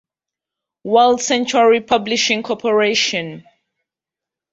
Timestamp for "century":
1.21-1.79